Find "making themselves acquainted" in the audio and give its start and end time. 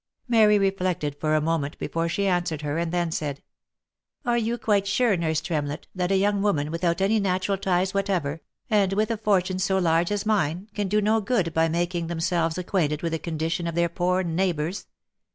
11.69-13.03